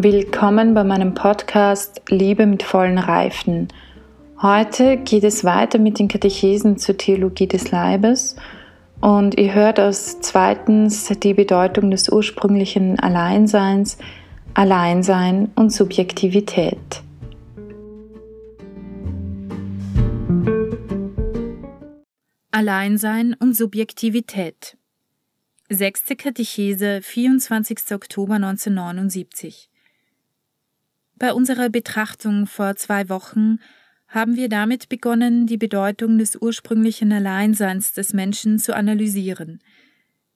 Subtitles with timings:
[0.00, 3.66] Willkommen bei meinem Podcast Liebe mit vollen Reifen.
[4.40, 8.36] Heute geht es weiter mit den Katechesen zur Theologie des Leibes
[9.00, 13.98] und ihr hört aus zweitens die Bedeutung des ursprünglichen Alleinseins,
[14.54, 17.02] Alleinsein und Subjektivität.
[22.52, 24.76] Alleinsein und Subjektivität.
[25.68, 27.78] Sechste Katechese, 24.
[27.90, 29.68] Oktober 1979.
[31.18, 33.58] Bei unserer Betrachtung vor zwei Wochen
[34.06, 39.60] haben wir damit begonnen, die Bedeutung des ursprünglichen Alleinseins des Menschen zu analysieren.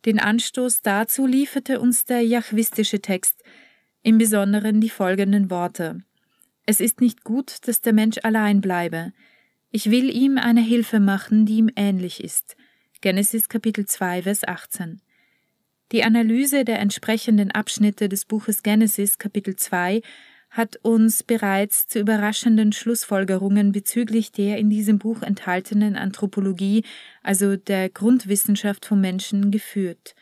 [0.05, 3.42] Den Anstoß dazu lieferte uns der jachwistische Text,
[4.02, 6.02] im Besonderen die folgenden Worte.
[6.66, 9.12] Es ist nicht gut, dass der Mensch allein bleibe.
[9.70, 12.56] Ich will ihm eine Hilfe machen, die ihm ähnlich ist.
[13.00, 15.00] Genesis Kapitel 2, Vers 18.
[15.92, 20.03] Die Analyse der entsprechenden Abschnitte des Buches Genesis Kapitel 2
[20.53, 26.84] hat uns bereits zu überraschenden Schlussfolgerungen bezüglich der in diesem Buch enthaltenen Anthropologie,
[27.22, 30.14] also der Grundwissenschaft vom Menschen, geführt.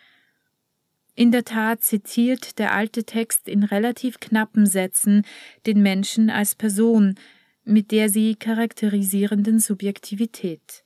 [1.17, 5.27] In der Tat zitiert der alte Text in relativ knappen Sätzen
[5.67, 7.17] den Menschen als Person
[7.65, 10.85] mit der sie charakterisierenden Subjektivität.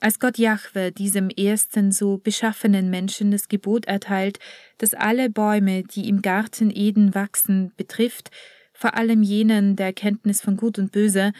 [0.00, 4.38] Als Gott Jahwe diesem ersten so beschaffenen Menschen das Gebot erteilt,
[4.78, 8.30] dass alle Bäume, die im Garten Eden wachsen, betrifft,
[8.72, 11.32] vor allem jenen der Erkenntnis von Gut und Böse,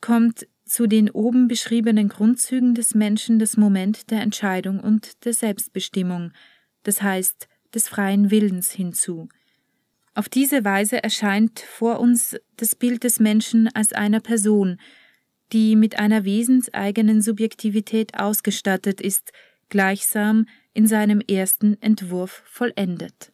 [0.00, 6.32] kommt zu den oben beschriebenen Grundzügen des Menschen das Moment der Entscheidung und der Selbstbestimmung,
[6.84, 9.28] das heißt des freien Willens hinzu.
[10.14, 14.78] Auf diese Weise erscheint vor uns das Bild des Menschen als einer Person,
[15.52, 19.32] die mit einer wesenseigenen Subjektivität ausgestattet ist,
[19.68, 23.32] gleichsam in seinem ersten Entwurf vollendet.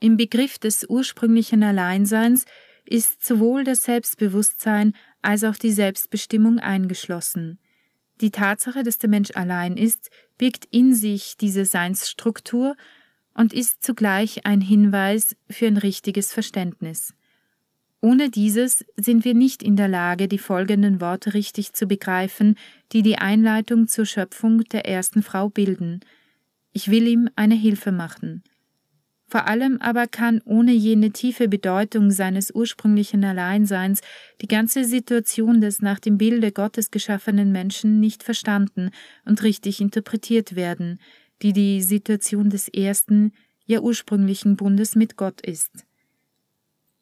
[0.00, 2.44] Im Begriff des ursprünglichen Alleinseins
[2.84, 7.58] ist sowohl das Selbstbewusstsein als auch die Selbstbestimmung eingeschlossen.
[8.20, 12.76] Die Tatsache, dass der Mensch allein ist, birgt in sich diese Seinsstruktur
[13.34, 17.14] und ist zugleich ein Hinweis für ein richtiges Verständnis.
[18.04, 22.56] Ohne dieses sind wir nicht in der Lage, die folgenden Worte richtig zu begreifen,
[22.92, 26.00] die die Einleitung zur Schöpfung der ersten Frau bilden.
[26.74, 28.42] Ich will ihm eine Hilfe machen.
[29.26, 34.02] Vor allem aber kann ohne jene tiefe Bedeutung seines ursprünglichen Alleinseins
[34.42, 38.90] die ganze Situation des nach dem Bilde Gottes geschaffenen Menschen nicht verstanden
[39.24, 41.00] und richtig interpretiert werden,
[41.40, 43.32] die die Situation des ersten,
[43.64, 45.86] ja ursprünglichen Bundes mit Gott ist.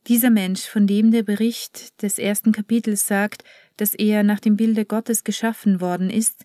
[0.09, 3.45] Dieser Mensch, von dem der Bericht des ersten Kapitels sagt,
[3.77, 6.45] dass er nach dem Bilde Gottes geschaffen worden ist,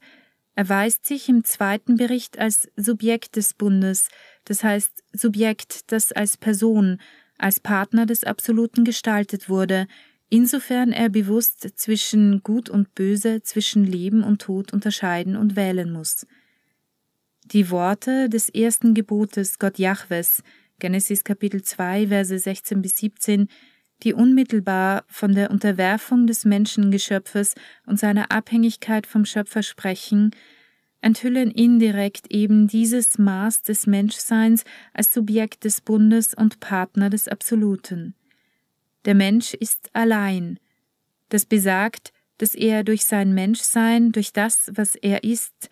[0.55, 4.09] erweist sich im zweiten Bericht als Subjekt des Bundes,
[4.45, 6.99] das heißt Subjekt, das als Person,
[7.37, 9.87] als Partner des Absoluten gestaltet wurde,
[10.29, 16.25] insofern er bewusst zwischen Gut und Böse, zwischen Leben und Tod unterscheiden und wählen muss.
[17.45, 20.43] Die Worte des ersten Gebotes Gott Jahwes,
[20.79, 23.47] Genesis Kapitel 2, Verse 16 bis 17,
[24.03, 27.55] die unmittelbar von der Unterwerfung des Menschengeschöpfes
[27.85, 30.31] und seiner Abhängigkeit vom Schöpfer sprechen,
[31.01, 38.13] enthüllen indirekt eben dieses Maß des Menschseins als Subjekt des Bundes und Partner des Absoluten.
[39.05, 40.59] Der Mensch ist allein.
[41.29, 45.69] Das besagt, dass er durch sein Menschsein, durch das, was er ist,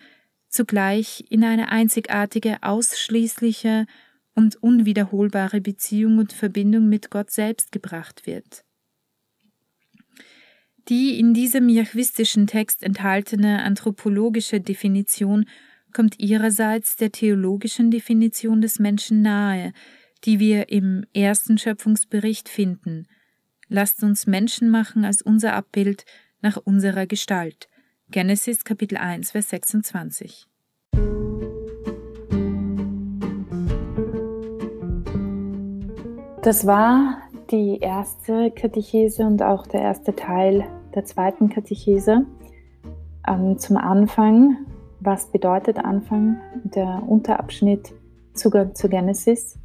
[0.48, 3.86] zugleich in eine einzigartige, ausschließliche
[4.36, 8.62] und unwiederholbare Beziehung und Verbindung mit Gott selbst gebracht wird.
[10.88, 15.46] Die in diesem jachwistischen Text enthaltene anthropologische Definition
[15.92, 19.72] kommt ihrerseits der theologischen Definition des Menschen nahe,
[20.24, 23.08] die wir im ersten Schöpfungsbericht finden.
[23.68, 26.04] Lasst uns Menschen machen als unser Abbild
[26.40, 27.68] nach unserer Gestalt.
[28.10, 30.46] Genesis Kapitel 1, Vers 26.
[36.46, 40.62] Das war die erste Katechese und auch der erste Teil
[40.94, 42.24] der zweiten Katechese.
[43.26, 44.58] Ähm, zum Anfang,
[45.00, 46.36] was bedeutet Anfang?
[46.62, 47.92] Der Unterabschnitt
[48.32, 49.58] Zugang zur Genesis.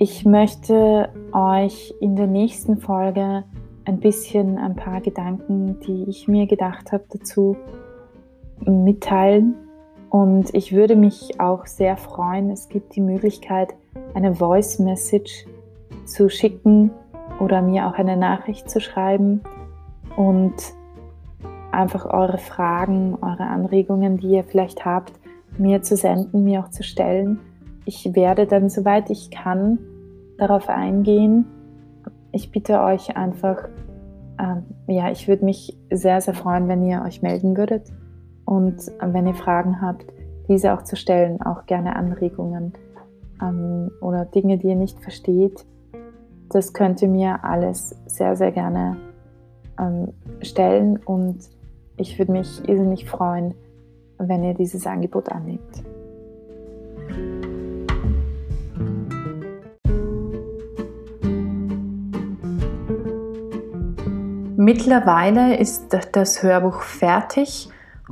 [0.00, 3.44] Ich möchte euch in der nächsten Folge
[3.84, 7.56] ein bisschen ein paar Gedanken, die ich mir gedacht habe, dazu
[8.66, 9.54] mitteilen.
[10.14, 13.74] Und ich würde mich auch sehr freuen, es gibt die Möglichkeit,
[14.14, 15.44] eine Voice Message
[16.04, 16.92] zu schicken
[17.40, 19.40] oder mir auch eine Nachricht zu schreiben
[20.16, 20.54] und
[21.72, 25.14] einfach eure Fragen, eure Anregungen, die ihr vielleicht habt,
[25.58, 27.40] mir zu senden, mir auch zu stellen.
[27.84, 29.80] ich werde dann, soweit ich kann,
[30.38, 31.44] darauf eingehen.
[32.30, 33.68] Ich bitte euch einfach,
[34.38, 37.90] ähm, ja, ich würde mich sehr, sehr freuen, wenn ihr euch melden würdet
[38.44, 40.04] und wenn ihr Fragen habt,
[40.48, 42.74] diese auch zu stellen, auch gerne Anregungen
[43.40, 45.64] ähm, oder Dinge, die ihr nicht versteht.
[46.50, 48.96] Das könnt ihr mir alles sehr, sehr gerne
[49.78, 50.12] ähm,
[50.42, 51.38] stellen und
[51.96, 53.54] ich würde mich irrsinnig freuen,
[54.18, 55.82] wenn ihr dieses Angebot annimmt.
[64.56, 67.68] Mittlerweile ist das Hörbuch fertig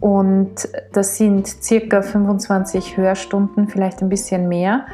[0.00, 2.02] und das sind ca.
[2.02, 4.86] 25 Hörstunden, vielleicht ein bisschen mehr.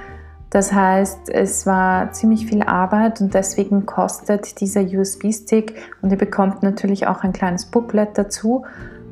[0.51, 6.63] Das heißt, es war ziemlich viel Arbeit und deswegen kostet dieser USB-Stick und ihr bekommt
[6.63, 8.65] natürlich auch ein kleines Booklet dazu,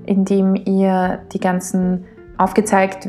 [0.05, 2.05] in dem ihr die ganzen
[2.37, 3.09] aufgezeigt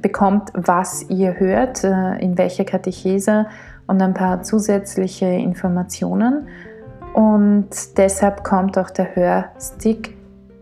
[0.00, 3.46] bekommt, was ihr hört, äh, in welcher Katechese
[3.86, 6.48] und ein paar zusätzliche Informationen.
[7.14, 10.15] Und deshalb kommt auch der Hörstick,